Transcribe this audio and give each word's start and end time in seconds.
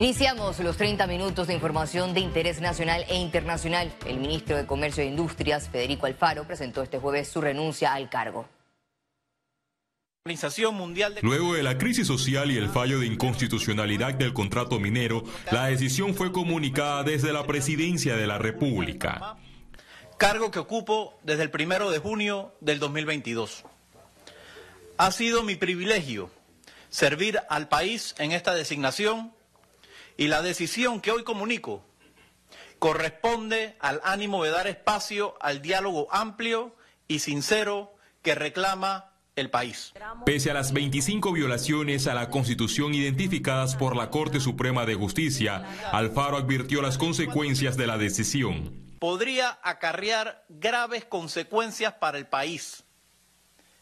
Iniciamos 0.00 0.58
los 0.58 0.76
30 0.76 1.06
minutos 1.06 1.46
de 1.46 1.54
información 1.54 2.14
de 2.14 2.20
interés 2.20 2.60
nacional 2.60 3.04
e 3.08 3.14
internacional. 3.14 3.92
El 4.06 4.18
ministro 4.18 4.56
de 4.56 4.66
Comercio 4.66 5.04
e 5.04 5.06
Industrias, 5.06 5.68
Federico 5.68 6.06
Alfaro, 6.06 6.44
presentó 6.48 6.82
este 6.82 6.98
jueves 6.98 7.28
su 7.28 7.40
renuncia 7.40 7.94
al 7.94 8.10
cargo. 8.10 8.48
Luego 11.22 11.54
de 11.54 11.62
la 11.62 11.78
crisis 11.78 12.08
social 12.08 12.50
y 12.50 12.56
el 12.56 12.70
fallo 12.70 12.98
de 12.98 13.06
inconstitucionalidad 13.06 14.14
del 14.14 14.32
contrato 14.32 14.80
minero, 14.80 15.22
la 15.52 15.66
decisión 15.66 16.16
fue 16.16 16.32
comunicada 16.32 17.04
desde 17.04 17.32
la 17.32 17.46
presidencia 17.46 18.16
de 18.16 18.26
la 18.26 18.38
República. 18.38 19.36
Cargo 20.18 20.50
que 20.50 20.58
ocupo 20.58 21.16
desde 21.22 21.44
el 21.44 21.50
primero 21.50 21.92
de 21.92 22.00
junio 22.00 22.52
del 22.60 22.80
2022. 22.80 23.64
Ha 24.96 25.12
sido 25.12 25.44
mi 25.44 25.54
privilegio 25.54 26.30
servir 26.88 27.38
al 27.48 27.68
país 27.68 28.16
en 28.18 28.32
esta 28.32 28.56
designación 28.56 29.32
y 30.16 30.28
la 30.28 30.42
decisión 30.42 31.00
que 31.00 31.10
hoy 31.10 31.24
comunico 31.24 31.84
corresponde 32.78 33.76
al 33.80 34.00
ánimo 34.04 34.44
de 34.44 34.50
dar 34.50 34.66
espacio 34.66 35.36
al 35.40 35.62
diálogo 35.62 36.08
amplio 36.12 36.76
y 37.08 37.20
sincero 37.20 37.94
que 38.22 38.34
reclama 38.34 39.12
el 39.36 39.50
país. 39.50 39.92
Pese 40.24 40.50
a 40.50 40.54
las 40.54 40.72
25 40.72 41.32
violaciones 41.32 42.06
a 42.06 42.14
la 42.14 42.30
Constitución 42.30 42.94
identificadas 42.94 43.74
por 43.74 43.96
la 43.96 44.10
Corte 44.10 44.40
Suprema 44.40 44.86
de 44.86 44.94
Justicia, 44.94 45.64
Alfaro 45.92 46.36
advirtió 46.36 46.82
las 46.82 46.98
consecuencias 46.98 47.76
de 47.76 47.86
la 47.86 47.98
decisión. 47.98 48.84
Podría 49.00 49.58
acarrear 49.62 50.44
graves 50.48 51.04
consecuencias 51.04 51.94
para 51.94 52.18
el 52.18 52.26
país. 52.26 52.84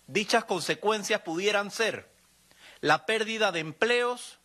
Dichas 0.07 0.45
consecuencias 0.45 1.21
pudieran 1.21 1.71
ser 1.71 2.11
la 2.81 3.07
pérdida 3.07 3.53
de 3.53 3.61
empleos 3.61 4.41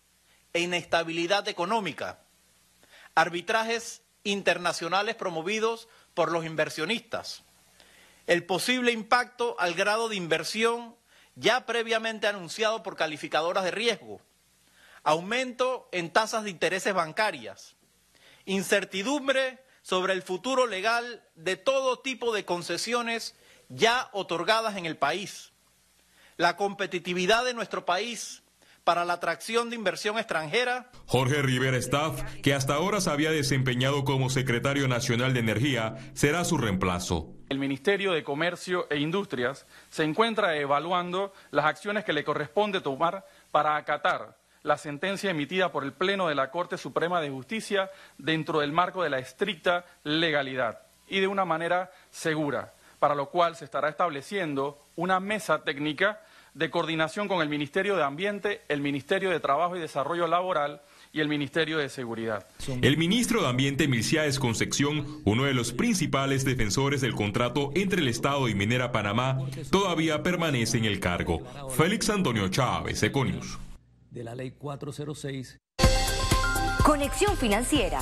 e 0.57 0.61
inestabilidad 0.61 1.47
económica, 1.49 2.17
arbitrajes 3.13 4.01
internacionales 4.23 5.13
promovidos 5.13 5.87
por 6.15 6.31
los 6.31 6.45
inversionistas, 6.45 7.43
el 8.25 8.43
posible 8.43 8.91
impacto 8.91 9.55
al 9.59 9.75
grado 9.75 10.09
de 10.09 10.15
inversión 10.15 10.95
ya 11.35 11.67
previamente 11.67 12.25
anunciado 12.25 12.81
por 12.81 12.95
calificadoras 12.95 13.65
de 13.65 13.69
riesgo, 13.69 14.19
aumento 15.03 15.89
en 15.91 16.11
tasas 16.11 16.43
de 16.43 16.49
intereses 16.49 16.91
bancarias, 16.91 17.75
incertidumbre 18.45 19.63
sobre 19.83 20.13
el 20.13 20.23
futuro 20.23 20.65
legal 20.65 21.23
de 21.35 21.55
todo 21.55 21.99
tipo 21.99 22.33
de 22.33 22.45
concesiones 22.45 23.35
ya 23.69 24.09
otorgadas 24.11 24.75
en 24.75 24.87
el 24.87 24.97
país, 24.97 25.51
la 26.35 26.55
competitividad 26.55 27.45
de 27.45 27.53
nuestro 27.53 27.85
país 27.85 28.41
para 28.87 29.03
la 29.03 29.15
atracción 29.15 29.69
de 29.69 29.75
inversión 29.75 30.17
extranjera. 30.17 30.89
Jorge 31.07 31.41
Rivera 31.41 31.75
Staff, 31.75 32.23
que 32.41 32.53
hasta 32.53 32.75
ahora 32.75 33.01
se 33.01 33.09
había 33.09 33.31
desempeñado 33.31 34.05
como 34.05 34.29
secretario 34.29 34.87
nacional 34.87 35.33
de 35.33 35.41
Energía, 35.41 35.97
será 36.13 36.45
su 36.45 36.57
reemplazo. 36.57 37.33
El 37.49 37.59
Ministerio 37.59 38.13
de 38.13 38.23
Comercio 38.23 38.87
e 38.89 38.95
Industrias 38.97 39.65
se 39.89 40.05
encuentra 40.05 40.55
evaluando 40.55 41.33
las 41.51 41.65
acciones 41.65 42.05
que 42.05 42.13
le 42.13 42.23
corresponde 42.23 42.79
tomar 42.79 43.25
para 43.51 43.75
acatar 43.75 44.37
la 44.63 44.77
sentencia 44.77 45.31
emitida 45.31 45.69
por 45.69 45.83
el 45.83 45.91
Pleno 45.91 46.29
de 46.29 46.35
la 46.35 46.49
Corte 46.49 46.77
Suprema 46.77 47.19
de 47.19 47.29
Justicia 47.29 47.91
dentro 48.17 48.61
del 48.61 48.71
marco 48.71 49.03
de 49.03 49.09
la 49.09 49.19
estricta 49.19 49.83
legalidad 50.05 50.79
y 51.09 51.19
de 51.19 51.27
una 51.27 51.43
manera 51.43 51.91
segura, 52.09 52.73
para 52.99 53.15
lo 53.15 53.31
cual 53.31 53.57
se 53.57 53.65
estará 53.65 53.89
estableciendo 53.89 54.81
una 54.95 55.19
mesa 55.19 55.65
técnica 55.65 56.21
de 56.53 56.69
coordinación 56.69 57.27
con 57.27 57.41
el 57.41 57.49
Ministerio 57.49 57.95
de 57.95 58.03
Ambiente, 58.03 58.61
el 58.67 58.81
Ministerio 58.81 59.29
de 59.29 59.39
Trabajo 59.39 59.75
y 59.75 59.79
Desarrollo 59.79 60.27
Laboral 60.27 60.81
y 61.11 61.21
el 61.21 61.27
Ministerio 61.27 61.77
de 61.77 61.89
Seguridad. 61.89 62.47
El 62.81 62.97
ministro 62.97 63.41
de 63.41 63.47
Ambiente, 63.47 63.87
Milciades 63.87 64.39
Concepción, 64.39 65.21
uno 65.25 65.43
de 65.43 65.53
los 65.53 65.73
principales 65.73 66.45
defensores 66.45 67.01
del 67.01 67.15
contrato 67.15 67.71
entre 67.75 68.01
el 68.01 68.07
Estado 68.07 68.47
y 68.49 68.55
Minera 68.55 68.91
Panamá, 68.91 69.39
todavía 69.71 70.23
permanece 70.23 70.77
en 70.77 70.85
el 70.85 70.99
cargo. 70.99 71.41
Félix 71.69 72.09
Antonio 72.09 72.47
Chávez, 72.49 73.01
Econius. 73.03 73.57
De 74.11 74.23
la 74.23 74.35
ley 74.35 74.51
406. 74.51 75.57
Conexión 76.83 77.35
Financiera. 77.37 78.01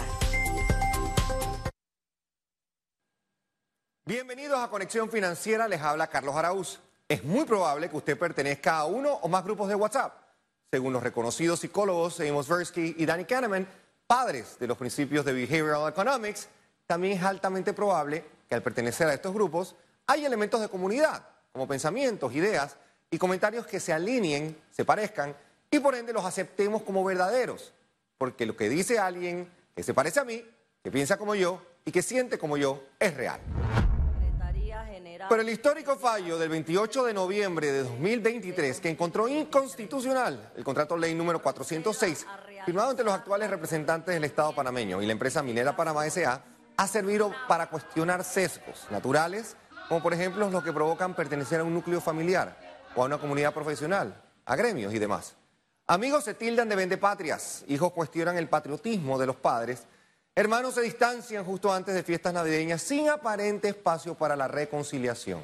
Bienvenidos 4.05 4.59
a 4.59 4.69
Conexión 4.69 5.09
Financiera, 5.09 5.67
les 5.67 5.81
habla 5.81 6.07
Carlos 6.07 6.35
Araúz 6.35 6.79
es 7.07 7.23
muy 7.23 7.45
probable 7.45 7.89
que 7.89 7.97
usted 7.97 8.17
pertenezca 8.17 8.77
a 8.77 8.85
uno 8.85 9.13
o 9.13 9.27
más 9.27 9.43
grupos 9.43 9.69
de 9.69 9.75
WhatsApp. 9.75 10.13
Según 10.71 10.93
los 10.93 11.03
reconocidos 11.03 11.59
psicólogos 11.59 12.19
Amos 12.19 12.47
Versky 12.47 12.95
y 12.97 13.05
Danny 13.05 13.25
Kahneman, 13.25 13.67
padres 14.07 14.57
de 14.59 14.67
los 14.67 14.77
principios 14.77 15.23
de 15.23 15.33
Behavioral 15.33 15.89
Economics, 15.89 16.47
también 16.87 17.17
es 17.17 17.23
altamente 17.23 17.73
probable 17.73 18.25
que 18.49 18.55
al 18.55 18.63
pertenecer 18.63 19.07
a 19.07 19.13
estos 19.13 19.33
grupos 19.33 19.75
hay 20.07 20.25
elementos 20.25 20.61
de 20.61 20.69
comunidad, 20.69 21.23
como 21.51 21.67
pensamientos, 21.67 22.33
ideas 22.33 22.75
y 23.09 23.17
comentarios 23.17 23.65
que 23.65 23.79
se 23.79 23.93
alineen, 23.93 24.59
se 24.71 24.85
parezcan 24.85 25.35
y 25.69 25.79
por 25.79 25.95
ende 25.95 26.13
los 26.13 26.25
aceptemos 26.25 26.81
como 26.81 27.03
verdaderos. 27.03 27.73
Porque 28.17 28.45
lo 28.45 28.55
que 28.55 28.69
dice 28.69 28.99
alguien 28.99 29.49
que 29.75 29.83
se 29.83 29.93
parece 29.93 30.19
a 30.19 30.25
mí, 30.25 30.43
que 30.83 30.91
piensa 30.91 31.17
como 31.17 31.35
yo 31.35 31.61
y 31.85 31.91
que 31.91 32.01
siente 32.01 32.37
como 32.37 32.57
yo 32.57 32.83
es 32.99 33.13
real. 33.15 33.39
Pero 35.27 35.41
el 35.41 35.49
histórico 35.49 35.95
fallo 35.97 36.37
del 36.37 36.49
28 36.49 37.05
de 37.05 37.13
noviembre 37.13 37.71
de 37.71 37.83
2023, 37.83 38.79
que 38.79 38.89
encontró 38.89 39.27
inconstitucional 39.27 40.51
el 40.55 40.63
contrato 40.63 40.95
ley 40.95 41.15
número 41.15 41.41
406, 41.41 42.25
firmado 42.65 42.91
entre 42.91 43.05
los 43.05 43.13
actuales 43.13 43.49
representantes 43.49 44.13
del 44.13 44.23
Estado 44.23 44.53
panameño 44.53 45.01
y 45.01 45.05
la 45.05 45.13
empresa 45.13 45.41
minera 45.41 45.75
Panamá 45.75 46.05
S.A., 46.05 46.43
ha 46.77 46.87
servido 46.87 47.31
para 47.47 47.69
cuestionar 47.69 48.23
sesgos 48.23 48.85
naturales, 48.91 49.55
como 49.87 50.03
por 50.03 50.13
ejemplo 50.13 50.49
los 50.49 50.63
que 50.63 50.73
provocan 50.73 51.15
pertenecer 51.15 51.61
a 51.61 51.63
un 51.63 51.73
núcleo 51.73 52.01
familiar 52.01 52.57
o 52.95 53.01
a 53.01 53.05
una 53.05 53.17
comunidad 53.17 53.53
profesional, 53.53 54.21
a 54.45 54.55
gremios 54.55 54.93
y 54.93 54.99
demás. 54.99 55.35
Amigos 55.87 56.23
se 56.23 56.33
tildan 56.33 56.69
de 56.69 56.75
vendepatrias, 56.75 57.63
hijos 57.67 57.93
cuestionan 57.93 58.37
el 58.37 58.49
patriotismo 58.49 59.17
de 59.17 59.27
los 59.27 59.37
padres 59.37 59.87
Hermanos 60.37 60.73
se 60.73 60.81
distancian 60.81 61.45
justo 61.45 61.71
antes 61.71 61.95
de 61.95 62.03
fiestas 62.03 62.33
navideñas 62.33 62.81
sin 62.81 63.07
aparente 63.07 63.69
espacio 63.69 64.15
para 64.15 64.35
la 64.35 64.49
reconciliación. 64.49 65.39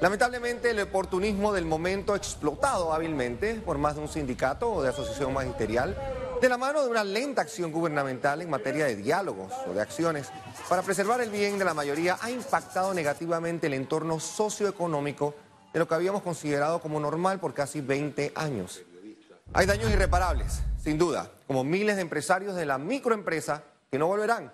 Lamentablemente 0.00 0.70
el 0.70 0.80
oportunismo 0.80 1.52
del 1.52 1.66
momento 1.66 2.16
explotado 2.16 2.94
hábilmente 2.94 3.56
por 3.56 3.76
más 3.76 3.94
de 3.94 4.00
un 4.00 4.08
sindicato 4.08 4.72
o 4.72 4.82
de 4.82 4.88
asociación 4.88 5.34
magisterial, 5.34 5.94
de 6.40 6.48
la 6.48 6.56
mano 6.56 6.82
de 6.82 6.88
una 6.88 7.04
lenta 7.04 7.42
acción 7.42 7.70
gubernamental 7.70 8.40
en 8.40 8.48
materia 8.48 8.86
de 8.86 8.96
diálogos 8.96 9.52
o 9.68 9.74
de 9.74 9.82
acciones 9.82 10.28
para 10.66 10.80
preservar 10.80 11.20
el 11.20 11.28
bien 11.28 11.58
de 11.58 11.66
la 11.66 11.74
mayoría, 11.74 12.16
ha 12.18 12.30
impactado 12.30 12.94
negativamente 12.94 13.66
el 13.66 13.74
entorno 13.74 14.18
socioeconómico 14.18 15.34
de 15.74 15.78
lo 15.78 15.86
que 15.86 15.94
habíamos 15.94 16.22
considerado 16.22 16.80
como 16.80 16.98
normal 17.00 17.38
por 17.38 17.52
casi 17.52 17.82
20 17.82 18.32
años. 18.34 18.80
Hay 19.52 19.66
daños 19.66 19.90
irreparables, 19.90 20.62
sin 20.82 20.96
duda, 20.96 21.30
como 21.46 21.64
miles 21.64 21.96
de 21.96 22.02
empresarios 22.02 22.54
de 22.54 22.64
la 22.64 22.78
microempresa 22.78 23.62
que 23.90 23.98
no 23.98 24.06
volverán. 24.06 24.52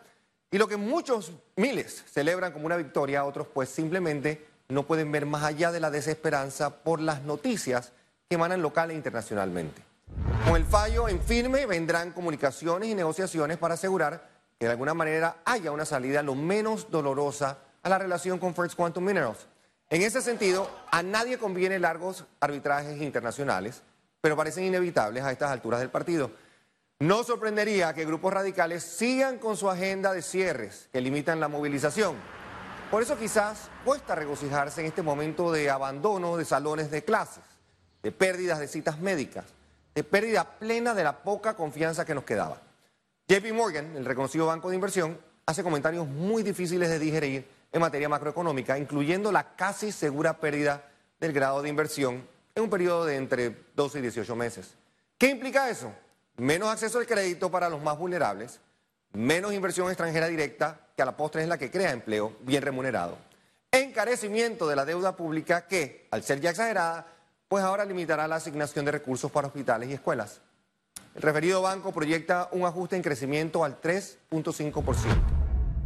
Y 0.51 0.59
lo 0.59 0.69
que 0.69 0.77
muchos 0.77 1.33
miles 1.57 2.05
celebran 2.11 2.53
como 2.53 2.67
una 2.67 2.77
victoria, 2.77 3.25
otros 3.25 3.47
pues 3.47 3.69
simplemente 3.69 4.47
no 4.69 4.85
pueden 4.85 5.11
ver 5.11 5.27
más 5.27 5.45
allá 5.45 5.73
de 5.73 5.81
la 5.81 5.91
desesperanza 5.91 6.71
por 6.83 7.01
las 7.01 7.23
noticias 7.23 7.93
que 8.29 8.37
emanan 8.37 8.63
local 8.63 8.91
e 8.91 8.95
internacionalmente. 8.95 9.83
Con 10.47 10.57
el 10.57 10.65
fallo 10.65 11.09
en 11.09 11.21
firme 11.21 11.67
vendrán 11.67 12.13
comunicaciones 12.13 12.89
y 12.89 12.95
negociaciones 12.95 13.59
para 13.59 13.75
asegurar 13.75 14.29
que 14.59 14.67
de 14.67 14.73
alguna 14.73 14.95
manera 14.95 15.39
haya 15.45 15.73
una 15.73 15.85
salida 15.85 16.23
lo 16.23 16.35
menos 16.35 16.91
dolorosa 16.91 17.59
a 17.83 17.89
la 17.89 17.99
relación 17.99 18.39
con 18.39 18.55
First 18.55 18.75
Quantum 18.77 19.05
Minerals. 19.05 19.47
En 19.91 20.03
ese 20.03 20.23
sentido, 20.23 20.71
a 20.91 21.03
nadie 21.03 21.39
conviene 21.39 21.79
largos 21.79 22.25
arbitrajes 22.41 23.01
internacionales, 23.03 23.83
pero 24.21 24.37
parecen 24.37 24.65
inevitables 24.65 25.23
a 25.25 25.33
estas 25.33 25.51
alturas 25.51 25.81
del 25.81 25.91
partido. 25.91 26.31
No 27.03 27.25
sorprendería 27.25 27.93
que 27.95 28.05
grupos 28.05 28.33
radicales 28.33 28.85
sigan 28.85 29.41
con 29.41 29.57
su 29.57 29.69
agenda 29.69 30.13
de 30.13 30.23
cierres 30.23 30.89
que 30.93 31.01
limitan 31.01 31.41
la 31.41 31.49
movilización. 31.49 32.15
Por 32.93 33.03
eso 33.03 33.19
quizás 33.19 33.71
cuesta 33.85 34.15
regocijarse 34.15 34.83
en 34.83 34.87
este 34.87 35.03
momento 35.03 35.51
de 35.51 35.69
abandono 35.69 36.37
de 36.37 36.45
salones 36.45 36.93
de 36.93 37.03
clases, 37.03 37.43
de 38.05 38.13
pérdidas 38.13 38.61
de 38.61 38.69
citas 38.69 39.01
médicas, 39.01 39.47
de 39.97 40.05
pérdida 40.05 40.45
plena 40.45 40.95
de 40.95 41.03
la 41.03 41.25
poca 41.25 41.57
confianza 41.57 42.05
que 42.05 42.15
nos 42.15 42.23
quedaba. 42.23 42.63
JP 43.27 43.53
Morgan, 43.53 43.97
el 43.97 44.05
reconocido 44.05 44.47
banco 44.47 44.69
de 44.69 44.77
inversión, 44.77 45.19
hace 45.45 45.65
comentarios 45.65 46.07
muy 46.07 46.45
difíciles 46.45 46.89
de 46.89 47.01
digerir 47.01 47.49
en 47.73 47.81
materia 47.81 48.09
macroeconómica, 48.09 48.79
incluyendo 48.79 49.33
la 49.33 49.57
casi 49.57 49.91
segura 49.91 50.39
pérdida 50.39 50.89
del 51.19 51.33
grado 51.33 51.63
de 51.63 51.69
inversión 51.69 52.25
en 52.55 52.63
un 52.63 52.71
periodo 52.71 53.07
de 53.07 53.17
entre 53.17 53.57
12 53.75 53.99
y 53.99 54.03
18 54.03 54.37
meses. 54.37 54.75
¿Qué 55.19 55.31
implica 55.31 55.69
eso? 55.69 55.93
Menos 56.43 56.71
acceso 56.71 56.99
al 56.99 57.07
crédito 57.07 57.53
para 57.53 57.69
los 57.69 57.81
más 57.81 57.97
vulnerables, 57.97 58.59
menos 59.13 59.53
inversión 59.53 59.87
extranjera 59.87 60.27
directa, 60.27 60.89
que 60.97 61.03
a 61.03 61.05
la 61.05 61.17
postre 61.17 61.43
es 61.43 61.49
la 61.49 61.57
que 61.57 61.71
crea 61.71 61.93
empleo 61.93 62.37
bien 62.41 62.65
remunerado, 62.65 63.17
encarecimiento 63.71 64.67
de 64.67 64.75
la 64.75 64.85
deuda 64.85 65.15
pública 65.15 65.69
que, 65.69 66.09
al 66.11 66.25
ser 66.25 66.41
ya 66.41 66.51
exagerada, 66.51 67.07
pues 67.47 67.63
ahora 67.63 67.85
limitará 67.85 68.27
la 68.27 68.37
asignación 68.37 68.85
de 68.85 68.91
recursos 68.91 69.31
para 69.31 69.47
hospitales 69.47 69.89
y 69.89 69.93
escuelas. 69.93 70.41
El 71.15 71.23
referido 71.23 71.63
banco 71.63 71.93
proyecta 71.93 72.49
un 72.51 72.65
ajuste 72.65 72.97
en 72.97 73.03
crecimiento 73.03 73.63
al 73.63 73.81
3.5%. 73.81 74.97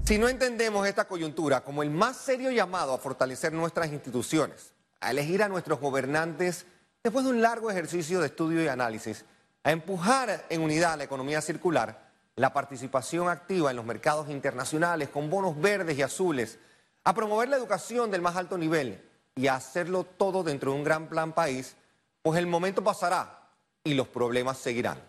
Si 0.04 0.16
no 0.16 0.26
entendemos 0.26 0.88
esta 0.88 1.04
coyuntura 1.04 1.64
como 1.64 1.82
el 1.82 1.90
más 1.90 2.16
serio 2.16 2.50
llamado 2.50 2.94
a 2.94 2.98
fortalecer 2.98 3.52
nuestras 3.52 3.92
instituciones, 3.92 4.72
a 5.00 5.10
elegir 5.10 5.42
a 5.42 5.48
nuestros 5.48 5.80
gobernantes 5.80 6.64
después 7.04 7.26
de 7.26 7.32
un 7.32 7.42
largo 7.42 7.70
ejercicio 7.70 8.20
de 8.20 8.28
estudio 8.28 8.64
y 8.64 8.68
análisis, 8.68 9.26
a 9.66 9.72
empujar 9.72 10.46
en 10.48 10.60
unidad 10.60 10.96
la 10.96 11.02
economía 11.02 11.40
circular, 11.40 11.98
la 12.36 12.52
participación 12.52 13.28
activa 13.28 13.68
en 13.68 13.76
los 13.76 13.84
mercados 13.84 14.30
internacionales 14.30 15.08
con 15.08 15.28
bonos 15.28 15.60
verdes 15.60 15.98
y 15.98 16.02
azules, 16.02 16.60
a 17.02 17.12
promover 17.12 17.48
la 17.48 17.56
educación 17.56 18.08
del 18.12 18.22
más 18.22 18.36
alto 18.36 18.56
nivel 18.56 19.02
y 19.34 19.48
a 19.48 19.56
hacerlo 19.56 20.04
todo 20.04 20.44
dentro 20.44 20.70
de 20.70 20.78
un 20.78 20.84
gran 20.84 21.08
plan 21.08 21.32
país, 21.32 21.74
pues 22.22 22.38
el 22.38 22.46
momento 22.46 22.84
pasará 22.84 23.40
y 23.82 23.94
los 23.94 24.06
problemas 24.06 24.58
seguirán. 24.58 25.02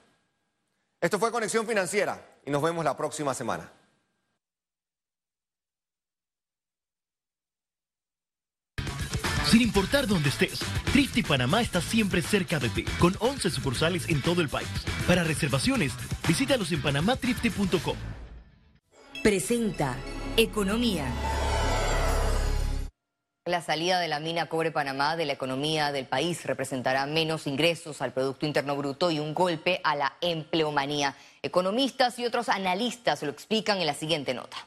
Esto 0.99 1.19
fue 1.19 1.31
Conexión 1.31 1.67
Financiera 1.67 2.19
y 2.43 2.49
nos 2.49 2.63
vemos 2.63 2.83
la 2.83 2.97
próxima 2.97 3.35
semana. 3.35 3.71
Sin 9.49 9.61
importar 9.61 10.07
dónde 10.07 10.27
estés, 10.27 10.59
Trifte 10.91 11.23
Panamá 11.23 11.61
está 11.61 11.79
siempre 11.79 12.21
cerca 12.21 12.59
de 12.59 12.67
ti, 12.67 12.83
con 12.99 13.15
11 13.19 13.49
sucursales 13.49 14.09
en 14.09 14.21
todo 14.21 14.41
el 14.41 14.49
país. 14.49 14.67
Para 15.07 15.23
reservaciones, 15.23 15.93
visítalos 16.27 16.73
en 16.73 16.81
panamatrifte.com. 16.81 17.95
Presenta 19.23 19.95
Economía. 20.35 21.05
La 23.45 23.61
salida 23.61 24.01
de 24.01 24.09
la 24.09 24.19
mina 24.19 24.47
Cobre 24.47 24.71
Panamá 24.71 25.15
de 25.15 25.25
la 25.25 25.31
economía 25.31 25.93
del 25.93 26.07
país 26.07 26.43
representará 26.43 27.05
menos 27.05 27.47
ingresos 27.47 28.01
al 28.01 28.11
Producto 28.11 28.45
Interno 28.45 28.75
Bruto 28.75 29.11
y 29.11 29.19
un 29.19 29.33
golpe 29.33 29.79
a 29.85 29.95
la 29.95 30.17
empleomanía. 30.19 31.15
Economistas 31.41 32.19
y 32.19 32.25
otros 32.25 32.49
analistas 32.49 33.23
lo 33.23 33.29
explican 33.29 33.79
en 33.79 33.85
la 33.85 33.93
siguiente 33.93 34.33
nota. 34.33 34.57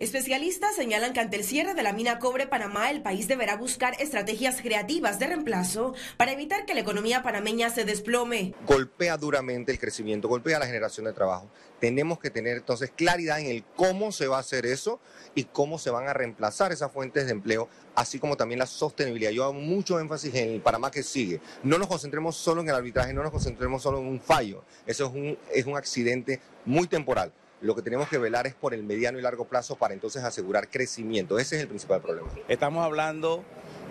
Especialistas 0.00 0.76
señalan 0.76 1.12
que 1.12 1.18
ante 1.18 1.36
el 1.36 1.42
cierre 1.42 1.74
de 1.74 1.82
la 1.82 1.92
mina 1.92 2.20
Cobre 2.20 2.46
Panamá, 2.46 2.88
el 2.92 3.02
país 3.02 3.26
deberá 3.26 3.56
buscar 3.56 4.00
estrategias 4.00 4.62
creativas 4.62 5.18
de 5.18 5.26
reemplazo 5.26 5.92
para 6.16 6.30
evitar 6.30 6.66
que 6.66 6.74
la 6.74 6.80
economía 6.80 7.24
panameña 7.24 7.68
se 7.70 7.84
desplome. 7.84 8.54
Golpea 8.64 9.16
duramente 9.16 9.72
el 9.72 9.80
crecimiento, 9.80 10.28
golpea 10.28 10.60
la 10.60 10.66
generación 10.66 11.06
de 11.06 11.12
trabajo. 11.12 11.50
Tenemos 11.80 12.20
que 12.20 12.30
tener 12.30 12.58
entonces 12.58 12.92
claridad 12.94 13.40
en 13.40 13.46
el 13.46 13.64
cómo 13.74 14.12
se 14.12 14.28
va 14.28 14.36
a 14.36 14.40
hacer 14.40 14.66
eso 14.66 15.00
y 15.34 15.44
cómo 15.44 15.80
se 15.80 15.90
van 15.90 16.06
a 16.06 16.12
reemplazar 16.12 16.70
esas 16.70 16.92
fuentes 16.92 17.26
de 17.26 17.32
empleo, 17.32 17.68
así 17.96 18.20
como 18.20 18.36
también 18.36 18.60
la 18.60 18.66
sostenibilidad. 18.66 19.32
Yo 19.32 19.42
hago 19.42 19.54
mucho 19.54 19.98
énfasis 19.98 20.32
en 20.36 20.50
el 20.50 20.60
Panamá 20.60 20.92
que 20.92 21.02
sigue. 21.02 21.40
No 21.64 21.76
nos 21.76 21.88
concentremos 21.88 22.36
solo 22.36 22.60
en 22.60 22.68
el 22.68 22.74
arbitraje, 22.76 23.12
no 23.12 23.24
nos 23.24 23.32
concentremos 23.32 23.82
solo 23.82 23.98
en 23.98 24.06
un 24.06 24.20
fallo. 24.20 24.62
Eso 24.86 25.06
es 25.06 25.12
un, 25.12 25.38
es 25.52 25.66
un 25.66 25.76
accidente 25.76 26.40
muy 26.64 26.86
temporal. 26.86 27.32
Lo 27.60 27.74
que 27.74 27.82
tenemos 27.82 28.08
que 28.08 28.18
velar 28.18 28.46
es 28.46 28.54
por 28.54 28.72
el 28.72 28.84
mediano 28.84 29.18
y 29.18 29.22
largo 29.22 29.46
plazo 29.46 29.76
para 29.76 29.92
entonces 29.92 30.22
asegurar 30.22 30.68
crecimiento. 30.68 31.38
Ese 31.38 31.56
es 31.56 31.62
el 31.62 31.68
principal 31.68 32.00
problema. 32.00 32.28
Estamos 32.46 32.84
hablando 32.84 33.42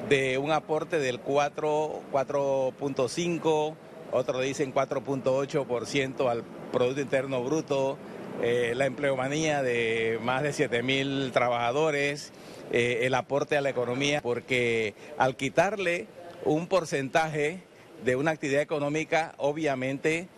de 0.10 0.38
un 0.38 0.52
aporte 0.52 1.00
del 1.00 1.20
4, 1.20 2.02
4.5, 2.12 3.76
otros 4.12 4.44
dicen 4.44 4.74
4.8% 4.74 6.30
al 6.30 6.44
Producto 6.72 7.02
Interno 7.02 7.44
Bruto, 7.44 7.98
eh, 8.42 8.74
la 8.76 8.86
empleomanía 8.86 9.62
de 9.64 10.20
más 10.22 10.44
de 10.44 10.54
7 10.54 10.82
mil 10.82 11.32
trabajadores, 11.34 12.32
eh, 12.72 13.00
el 13.02 13.16
aporte 13.16 13.58
a 13.58 13.62
la 13.62 13.70
economía, 13.70 14.22
porque 14.22 14.94
al 15.18 15.36
quitarle 15.36 16.08
un 16.46 16.68
porcentaje 16.68 17.64
de 18.06 18.16
una 18.16 18.32
actividad 18.32 18.62
económica, 18.62 19.34
obviamente 19.38 20.30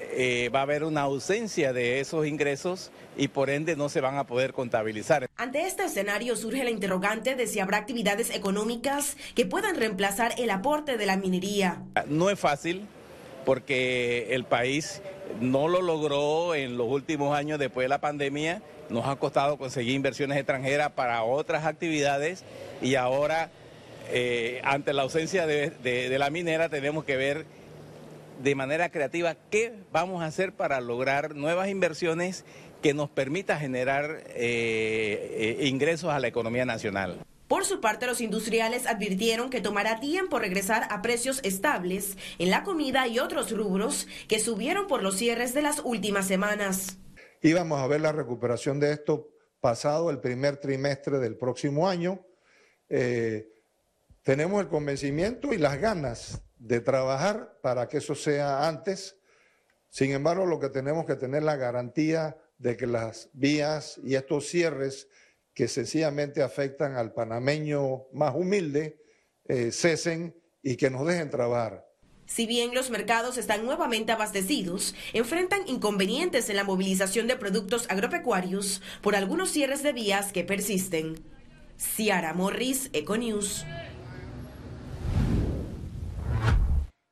eh, 0.00 0.50
va 0.54 0.60
a 0.60 0.62
haber 0.62 0.84
una 0.84 1.02
ausencia 1.02 1.72
de 1.72 2.00
esos 2.00 2.26
ingresos 2.26 2.90
y 3.16 3.28
por 3.28 3.50
ende 3.50 3.76
no 3.76 3.88
se 3.88 4.00
van 4.00 4.16
a 4.16 4.26
poder 4.26 4.52
contabilizar. 4.52 5.28
Ante 5.36 5.66
este 5.66 5.84
escenario 5.84 6.36
surge 6.36 6.64
la 6.64 6.70
interrogante 6.70 7.34
de 7.34 7.46
si 7.46 7.60
habrá 7.60 7.78
actividades 7.78 8.30
económicas 8.30 9.16
que 9.34 9.46
puedan 9.46 9.76
reemplazar 9.76 10.34
el 10.38 10.50
aporte 10.50 10.96
de 10.96 11.06
la 11.06 11.16
minería. 11.16 11.82
No 12.06 12.30
es 12.30 12.38
fácil 12.38 12.86
porque 13.44 14.28
el 14.30 14.44
país 14.44 15.02
no 15.40 15.68
lo 15.68 15.82
logró 15.82 16.54
en 16.54 16.76
los 16.76 16.88
últimos 16.88 17.36
años 17.36 17.58
después 17.58 17.84
de 17.84 17.88
la 17.88 18.00
pandemia. 18.00 18.62
Nos 18.88 19.06
ha 19.06 19.16
costado 19.16 19.56
conseguir 19.58 19.94
inversiones 19.94 20.38
extranjeras 20.38 20.92
para 20.92 21.22
otras 21.24 21.64
actividades 21.64 22.44
y 22.82 22.94
ahora 22.94 23.50
eh, 24.10 24.60
ante 24.64 24.92
la 24.92 25.02
ausencia 25.02 25.46
de 25.46 26.16
la 26.18 26.30
minera 26.30 26.68
tenemos 26.68 27.04
que 27.04 27.16
ver 27.16 27.46
de 28.42 28.54
manera 28.54 28.90
creativa 28.90 29.36
qué 29.50 29.72
vamos 29.92 30.22
a 30.22 30.26
hacer 30.26 30.52
para 30.52 30.80
lograr 30.80 31.34
nuevas 31.34 31.68
inversiones 31.68 32.44
que 32.82 32.94
nos 32.94 33.10
permita 33.10 33.58
generar 33.58 34.22
eh, 34.28 35.56
eh, 35.60 35.66
ingresos 35.66 36.10
a 36.10 36.20
la 36.20 36.28
economía 36.28 36.64
nacional. 36.64 37.18
Por 37.48 37.64
su 37.64 37.80
parte, 37.80 38.06
los 38.06 38.20
industriales 38.20 38.86
advirtieron 38.86 39.50
que 39.50 39.60
tomará 39.60 40.00
tiempo 40.00 40.38
regresar 40.38 40.88
a 40.90 41.00
precios 41.00 41.40
estables 41.44 42.16
en 42.38 42.50
la 42.50 42.64
comida 42.64 43.06
y 43.06 43.20
otros 43.20 43.52
rubros 43.52 44.08
que 44.26 44.40
subieron 44.40 44.88
por 44.88 45.02
los 45.02 45.16
cierres 45.16 45.54
de 45.54 45.62
las 45.62 45.80
últimas 45.84 46.26
semanas. 46.26 46.98
Íbamos 47.42 47.80
a 47.80 47.86
ver 47.86 48.00
la 48.00 48.10
recuperación 48.10 48.80
de 48.80 48.92
esto 48.92 49.30
pasado 49.60 50.10
el 50.10 50.18
primer 50.18 50.56
trimestre 50.56 51.18
del 51.18 51.36
próximo 51.36 51.88
año. 51.88 52.26
Eh, 52.88 53.48
tenemos 54.22 54.60
el 54.60 54.68
convencimiento 54.68 55.52
y 55.52 55.58
las 55.58 55.78
ganas 55.80 56.42
de 56.58 56.80
trabajar 56.80 57.58
para 57.62 57.88
que 57.88 57.98
eso 57.98 58.14
sea 58.14 58.66
antes. 58.66 59.16
Sin 59.88 60.12
embargo, 60.12 60.46
lo 60.46 60.58
que 60.58 60.68
tenemos 60.68 61.06
que 61.06 61.16
tener 61.16 61.42
la 61.42 61.56
garantía 61.56 62.36
de 62.58 62.76
que 62.76 62.86
las 62.86 63.28
vías 63.32 64.00
y 64.02 64.14
estos 64.14 64.46
cierres 64.46 65.08
que 65.54 65.68
sencillamente 65.68 66.42
afectan 66.42 66.96
al 66.96 67.12
panameño 67.12 68.06
más 68.12 68.34
humilde 68.34 69.00
eh, 69.46 69.72
cesen 69.72 70.34
y 70.62 70.76
que 70.76 70.90
nos 70.90 71.06
dejen 71.06 71.30
trabajar. 71.30 71.86
Si 72.26 72.46
bien 72.46 72.74
los 72.74 72.90
mercados 72.90 73.38
están 73.38 73.64
nuevamente 73.64 74.10
abastecidos, 74.10 74.94
enfrentan 75.12 75.66
inconvenientes 75.68 76.50
en 76.50 76.56
la 76.56 76.64
movilización 76.64 77.28
de 77.28 77.36
productos 77.36 77.86
agropecuarios 77.88 78.82
por 79.00 79.14
algunos 79.14 79.50
cierres 79.50 79.82
de 79.84 79.92
vías 79.92 80.32
que 80.32 80.42
persisten. 80.42 81.22
Ciara 81.78 82.34
Morris, 82.34 82.90
Econews. 82.92 83.64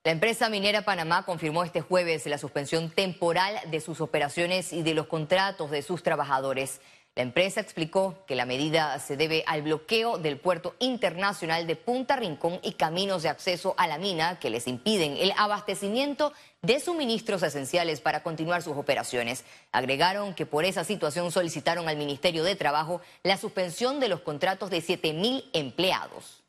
La 0.06 0.10
empresa 0.10 0.50
minera 0.50 0.82
Panamá 0.82 1.24
confirmó 1.24 1.64
este 1.64 1.80
jueves 1.80 2.26
la 2.26 2.36
suspensión 2.36 2.90
temporal 2.90 3.58
de 3.70 3.80
sus 3.80 4.02
operaciones 4.02 4.74
y 4.74 4.82
de 4.82 4.92
los 4.92 5.06
contratos 5.06 5.70
de 5.70 5.80
sus 5.80 6.02
trabajadores. 6.02 6.82
La 7.14 7.22
empresa 7.22 7.62
explicó 7.62 8.22
que 8.26 8.34
la 8.34 8.44
medida 8.44 8.98
se 8.98 9.16
debe 9.16 9.44
al 9.46 9.62
bloqueo 9.62 10.18
del 10.18 10.38
puerto 10.38 10.74
internacional 10.78 11.66
de 11.66 11.76
Punta 11.76 12.16
Rincón 12.16 12.60
y 12.62 12.72
caminos 12.72 13.22
de 13.22 13.30
acceso 13.30 13.74
a 13.78 13.86
la 13.86 13.96
mina 13.96 14.38
que 14.38 14.50
les 14.50 14.68
impiden 14.68 15.16
el 15.16 15.32
abastecimiento 15.38 16.34
de 16.60 16.80
suministros 16.80 17.42
esenciales 17.42 18.02
para 18.02 18.22
continuar 18.22 18.60
sus 18.60 18.76
operaciones. 18.76 19.46
Agregaron 19.72 20.34
que 20.34 20.44
por 20.44 20.66
esa 20.66 20.84
situación 20.84 21.32
solicitaron 21.32 21.88
al 21.88 21.96
Ministerio 21.96 22.44
de 22.44 22.56
Trabajo 22.56 23.00
la 23.22 23.38
suspensión 23.38 24.00
de 24.00 24.08
los 24.08 24.20
contratos 24.20 24.68
de 24.68 24.82
7 24.82 25.14
mil 25.14 25.48
empleados. 25.54 26.43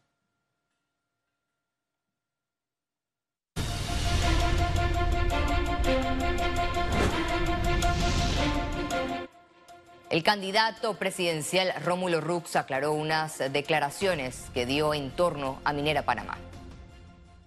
El 10.11 10.21
candidato 10.21 10.93
presidencial 10.99 11.73
Rómulo 11.83 12.21
Rux 12.21 12.55
aclaró 12.55 12.93
unas 12.93 13.39
declaraciones 13.51 14.51
que 14.53 14.67
dio 14.67 14.93
en 14.93 15.09
torno 15.09 15.59
a 15.63 15.73
Minera 15.73 16.03
Panamá. 16.03 16.37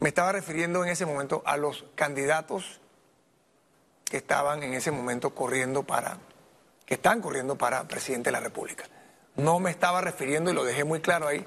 Me 0.01 0.09
estaba 0.09 0.33
refiriendo 0.33 0.85
en 0.85 0.91
ese 0.91 1.07
momento 1.07 1.41
a 1.47 1.57
los 1.57 1.85
candidatos 1.95 2.81
que 4.05 4.17
estaban 4.17 4.65
en 4.65 4.75
ese 4.75 4.91
momento 4.91 5.37
corriendo 5.37 5.85
para, 5.85 6.19
que 6.85 6.95
están 6.95 7.21
corriendo 7.21 7.57
para 7.57 7.87
presidente 7.87 8.29
de 8.29 8.33
la 8.33 8.41
República. 8.41 8.87
No 9.37 9.61
me 9.61 9.71
estaba 9.71 10.01
refiriendo, 10.01 10.51
y 10.51 10.55
lo 10.55 10.65
dejé 10.65 10.83
muy 10.83 11.01
claro 11.01 11.29
ahí, 11.29 11.45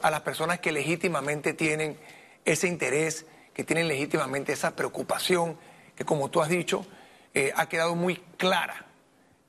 a 0.00 0.12
las 0.12 0.20
personas 0.20 0.60
que 0.60 0.70
legítimamente 0.70 1.54
tienen 1.54 1.98
ese 2.44 2.68
interés, 2.68 3.26
que 3.52 3.64
tienen 3.64 3.88
legítimamente 3.88 4.52
esa 4.52 4.76
preocupación, 4.76 5.58
que 5.96 6.04
como 6.04 6.30
tú 6.30 6.40
has 6.40 6.48
dicho, 6.48 6.86
eh, 7.34 7.52
ha 7.56 7.68
quedado 7.68 7.96
muy 7.96 8.16
clara 8.36 8.91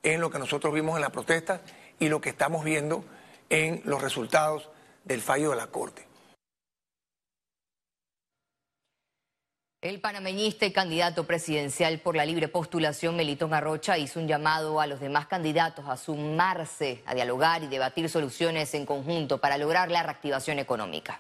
en 0.03 0.22
lo 0.22 0.29
que 0.29 0.39
nosotros 0.39 0.74
vimos 0.74 0.95
en 0.95 1.01
la 1.01 1.12
protesta 1.12 1.62
y 2.00 2.10
lo 2.10 2.22
que 2.22 2.29
estamos 2.29 2.63
viendo 2.63 3.03
en 3.50 3.81
los 3.86 4.01
resultados 4.01 4.69
del 5.05 5.22
fallo 5.22 5.51
de 5.51 5.55
la 5.55 5.67
Corte. 5.67 6.07
El 9.81 10.00
panameñista 10.00 10.65
y 10.65 10.72
candidato 10.72 11.27
presidencial 11.27 12.00
por 12.00 12.15
la 12.15 12.25
libre 12.25 12.48
postulación, 12.48 13.17
Melitón 13.17 13.53
Arrocha, 13.53 13.98
hizo 13.98 14.17
un 14.22 14.29
llamado 14.29 14.79
a 14.79 14.88
los 14.88 15.01
demás 15.01 15.27
candidatos 15.27 15.86
a 15.89 15.98
sumarse, 15.98 17.03
a 17.05 17.13
dialogar 17.13 17.63
y 17.63 17.67
debatir 17.67 18.10
soluciones 18.10 18.74
en 18.75 18.86
conjunto 18.86 19.39
para 19.39 19.57
lograr 19.57 19.91
la 19.91 20.03
reactivación 20.03 20.60
económica. 20.60 21.19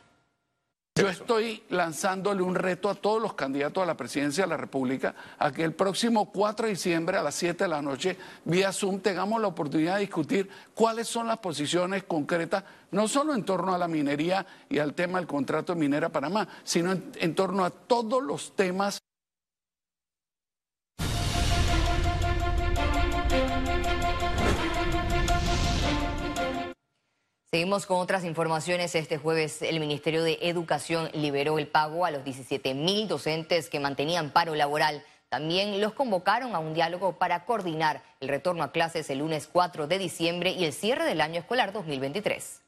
Yo 0.95 1.09
estoy 1.09 1.63
lanzándole 1.69 2.43
un 2.43 2.53
reto 2.53 2.87
a 2.87 2.93
todos 2.93 3.19
los 3.19 3.33
candidatos 3.33 3.81
a 3.81 3.87
la 3.87 3.97
presidencia 3.97 4.43
de 4.43 4.49
la 4.51 4.57
República 4.57 5.15
a 5.39 5.51
que 5.51 5.63
el 5.63 5.73
próximo 5.73 6.31
4 6.31 6.67
de 6.67 6.73
diciembre 6.73 7.17
a 7.17 7.23
las 7.23 7.33
7 7.33 7.63
de 7.63 7.67
la 7.67 7.81
noche, 7.81 8.15
vía 8.45 8.71
Zoom, 8.71 8.99
tengamos 8.99 9.41
la 9.41 9.47
oportunidad 9.47 9.95
de 9.95 10.01
discutir 10.01 10.47
cuáles 10.75 11.07
son 11.07 11.27
las 11.27 11.39
posiciones 11.39 12.03
concretas, 12.03 12.63
no 12.91 13.07
solo 13.07 13.33
en 13.33 13.43
torno 13.43 13.73
a 13.73 13.79
la 13.79 13.87
minería 13.87 14.45
y 14.69 14.77
al 14.77 14.93
tema 14.93 15.17
del 15.17 15.25
contrato 15.25 15.73
de 15.73 15.79
Minera 15.79 16.09
Panamá, 16.09 16.47
sino 16.63 16.91
en, 16.91 17.11
en 17.15 17.33
torno 17.33 17.65
a 17.65 17.71
todos 17.71 18.21
los 18.21 18.55
temas. 18.55 18.99
Seguimos 27.53 27.85
con 27.85 27.97
otras 27.97 28.25
informaciones. 28.25 28.95
Este 28.95 29.19
jueves 29.19 29.61
el 29.61 29.79
Ministerio 29.79 30.23
de 30.23 30.39
Educación 30.41 31.09
liberó 31.13 31.59
el 31.59 31.67
pago 31.67 32.03
a 32.03 32.09
los 32.09 32.23
17 32.23 32.73
mil 32.73 33.07
docentes 33.07 33.69
que 33.69 33.79
mantenían 33.79 34.31
paro 34.31 34.55
laboral. 34.55 35.03
También 35.29 35.79
los 35.79 35.93
convocaron 35.93 36.55
a 36.55 36.59
un 36.59 36.73
diálogo 36.73 37.19
para 37.19 37.45
coordinar 37.45 38.01
el 38.21 38.29
retorno 38.29 38.63
a 38.63 38.71
clases 38.71 39.07
el 39.11 39.19
lunes 39.19 39.47
4 39.53 39.85
de 39.85 39.99
diciembre 39.99 40.49
y 40.49 40.65
el 40.65 40.73
cierre 40.73 41.05
del 41.05 41.21
año 41.21 41.41
escolar 41.41 41.73
2023. 41.73 42.63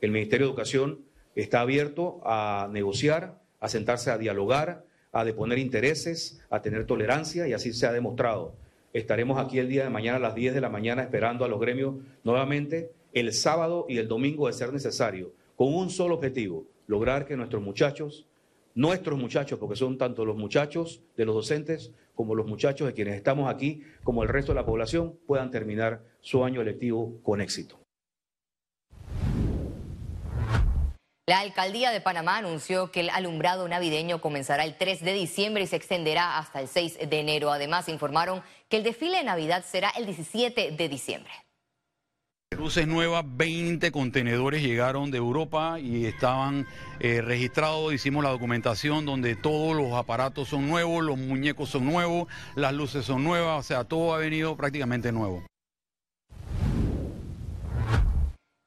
El 0.00 0.10
Ministerio 0.10 0.46
de 0.46 0.50
Educación 0.50 1.04
está 1.36 1.60
abierto 1.60 2.20
a 2.24 2.66
negociar, 2.68 3.38
a 3.60 3.68
sentarse 3.68 4.10
a 4.10 4.18
dialogar, 4.18 4.86
a 5.12 5.22
deponer 5.22 5.60
intereses, 5.60 6.44
a 6.50 6.62
tener 6.62 6.84
tolerancia 6.84 7.46
y 7.46 7.52
así 7.52 7.72
se 7.72 7.86
ha 7.86 7.92
demostrado. 7.92 8.56
Estaremos 8.92 9.38
aquí 9.38 9.60
el 9.60 9.68
día 9.68 9.84
de 9.84 9.90
mañana 9.90 10.16
a 10.16 10.20
las 10.20 10.34
10 10.34 10.52
de 10.52 10.60
la 10.60 10.68
mañana 10.68 11.02
esperando 11.02 11.44
a 11.44 11.48
los 11.48 11.60
gremios 11.60 11.94
nuevamente 12.24 12.90
el 13.12 13.32
sábado 13.32 13.86
y 13.88 13.98
el 13.98 14.08
domingo 14.08 14.46
de 14.46 14.52
ser 14.52 14.72
necesario, 14.72 15.32
con 15.56 15.74
un 15.74 15.90
solo 15.90 16.14
objetivo, 16.14 16.66
lograr 16.86 17.26
que 17.26 17.36
nuestros 17.36 17.62
muchachos, 17.62 18.26
nuestros 18.74 19.18
muchachos, 19.18 19.58
porque 19.58 19.76
son 19.76 19.98
tanto 19.98 20.24
los 20.24 20.36
muchachos 20.36 21.02
de 21.16 21.24
los 21.24 21.34
docentes 21.34 21.92
como 22.14 22.34
los 22.34 22.46
muchachos 22.46 22.86
de 22.86 22.94
quienes 22.94 23.16
estamos 23.16 23.48
aquí, 23.48 23.82
como 24.04 24.22
el 24.22 24.28
resto 24.28 24.52
de 24.52 24.56
la 24.56 24.66
población, 24.66 25.18
puedan 25.26 25.50
terminar 25.50 26.02
su 26.20 26.44
año 26.44 26.62
lectivo 26.62 27.20
con 27.22 27.40
éxito. 27.40 27.80
La 31.30 31.38
alcaldía 31.38 31.92
de 31.92 32.00
Panamá 32.00 32.38
anunció 32.38 32.90
que 32.90 33.00
el 33.00 33.10
alumbrado 33.10 33.68
navideño 33.68 34.20
comenzará 34.20 34.64
el 34.64 34.76
3 34.76 35.04
de 35.04 35.12
diciembre 35.12 35.62
y 35.62 35.66
se 35.68 35.76
extenderá 35.76 36.38
hasta 36.38 36.60
el 36.60 36.66
6 36.66 37.08
de 37.08 37.20
enero. 37.20 37.52
Además, 37.52 37.88
informaron 37.88 38.42
que 38.68 38.78
el 38.78 38.82
desfile 38.82 39.18
de 39.18 39.24
Navidad 39.24 39.64
será 39.64 39.90
el 39.90 40.06
17 40.06 40.72
de 40.72 40.88
diciembre. 40.88 41.30
Luces 42.58 42.88
nuevas, 42.88 43.24
20 43.24 43.92
contenedores 43.92 44.60
llegaron 44.60 45.12
de 45.12 45.18
Europa 45.18 45.78
y 45.78 46.06
estaban 46.06 46.66
eh, 46.98 47.22
registrados. 47.22 47.94
Hicimos 47.94 48.24
la 48.24 48.30
documentación 48.30 49.06
donde 49.06 49.36
todos 49.36 49.76
los 49.76 49.92
aparatos 49.92 50.48
son 50.48 50.66
nuevos, 50.68 51.04
los 51.04 51.16
muñecos 51.16 51.70
son 51.70 51.86
nuevos, 51.86 52.26
las 52.56 52.74
luces 52.74 53.04
son 53.04 53.22
nuevas, 53.22 53.60
o 53.60 53.62
sea, 53.62 53.84
todo 53.84 54.14
ha 54.14 54.18
venido 54.18 54.56
prácticamente 54.56 55.12
nuevo. 55.12 55.44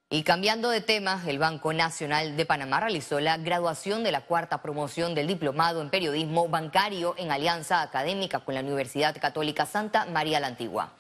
Y 0.10 0.24
cambiando 0.24 0.70
de 0.70 0.80
tema, 0.80 1.22
el 1.28 1.38
Banco 1.38 1.74
Nacional 1.74 2.38
de 2.38 2.46
Panamá 2.46 2.80
realizó 2.80 3.20
la 3.20 3.36
graduación 3.36 4.06
de 4.06 4.14
la 4.14 4.22
cuarta 4.22 4.62
promoción 4.62 5.14
del 5.14 5.28
diplomado 5.28 5.82
en 5.82 5.90
periodismo 5.90 6.48
bancario 6.48 7.16
en 7.18 7.32
alianza 7.32 7.82
académica 7.82 8.40
con 8.40 8.56
la 8.56 8.62
Universidad 8.62 9.20
Católica 9.20 9.66
Santa 9.66 10.06
María 10.06 10.40
la 10.40 10.48
Antigua. 10.48 10.94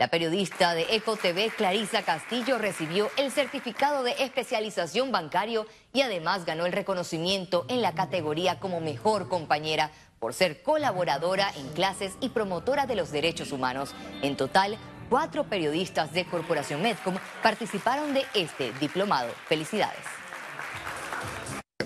La 0.00 0.08
periodista 0.08 0.72
de 0.72 0.86
Eco 0.94 1.18
TV, 1.18 1.52
Clarisa 1.54 2.00
Castillo, 2.00 2.56
recibió 2.56 3.10
el 3.18 3.30
certificado 3.30 4.02
de 4.02 4.12
especialización 4.12 5.12
bancario 5.12 5.66
y 5.92 6.00
además 6.00 6.46
ganó 6.46 6.64
el 6.64 6.72
reconocimiento 6.72 7.66
en 7.68 7.82
la 7.82 7.92
categoría 7.92 8.58
como 8.58 8.80
mejor 8.80 9.28
compañera 9.28 9.90
por 10.18 10.32
ser 10.32 10.62
colaboradora 10.62 11.50
en 11.54 11.68
clases 11.74 12.14
y 12.22 12.30
promotora 12.30 12.86
de 12.86 12.96
los 12.96 13.12
derechos 13.12 13.52
humanos. 13.52 13.90
En 14.22 14.38
total, 14.38 14.78
cuatro 15.10 15.44
periodistas 15.44 16.14
de 16.14 16.24
Corporación 16.24 16.80
Medcom 16.80 17.16
participaron 17.42 18.14
de 18.14 18.24
este 18.32 18.72
diplomado. 18.80 19.28
Felicidades. 19.48 20.00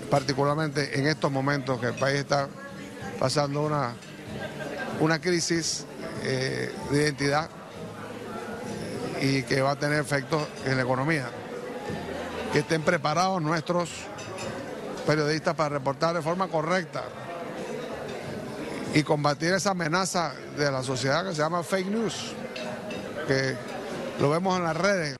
Particularmente 0.09 1.01
en 1.01 1.09
estos 1.09 1.33
momentos 1.33 1.81
que 1.81 1.87
el 1.87 1.95
país 1.95 2.21
está 2.21 2.49
pasando 3.19 3.63
una, 3.63 3.97
una 5.01 5.21
crisis 5.21 5.85
eh, 6.23 6.73
de 6.93 7.03
identidad 7.03 7.51
y 9.25 9.43
que 9.43 9.63
va 9.63 9.71
a 9.71 9.77
tener 9.77 10.01
efectos 10.01 10.47
en 10.67 10.77
la 10.77 10.83
economía. 10.83 11.27
Que 12.53 12.59
estén 12.59 12.83
preparados 12.83 13.41
nuestros 13.41 13.91
periodistas 15.07 15.55
para 15.55 15.71
reportar 15.71 16.15
de 16.15 16.21
forma 16.21 16.49
correcta 16.49 17.05
y 18.93 19.03
combatir 19.03 19.55
esa 19.55 19.71
amenaza 19.71 20.35
de 20.57 20.71
la 20.71 20.83
sociedad 20.83 21.25
que 21.25 21.35
se 21.35 21.39
llama 21.39 21.63
fake 21.63 21.87
news, 21.87 22.35
que 23.27 23.57
lo 24.21 24.29
vemos 24.31 24.59
en 24.59 24.65
las 24.65 24.77
redes. 24.77 25.17